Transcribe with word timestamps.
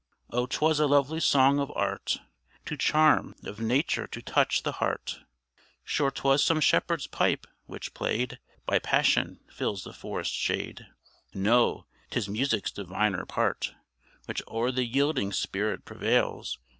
Oh! 0.31 0.47
'twas 0.47 0.79
a 0.79 0.87
lovely 0.87 1.19
song 1.19 1.59
of 1.59 1.71
art 1.75 2.21
To 2.65 2.75
charm 2.75 3.35
of 3.43 3.59
nature 3.59 4.07
to 4.07 4.19
touch 4.19 4.63
the 4.63 4.71
heart; 4.81 5.19
Sure 5.83 6.09
'twas 6.09 6.43
some 6.43 6.59
Shepherd's 6.59 7.05
pipe, 7.05 7.45
which, 7.67 7.93
played 7.93 8.39
By 8.65 8.79
passion, 8.79 9.41
fills 9.53 9.83
the 9.83 9.93
forest 9.93 10.33
shade: 10.33 10.87
No! 11.35 11.85
'tis 12.09 12.27
music's 12.27 12.71
diviner 12.71 13.27
part 13.27 13.75
Which 14.25 14.41
o'er 14.47 14.71
the 14.71 14.85
yielding 14.85 15.31
spirit 15.33 15.85
prevails. 15.85 16.57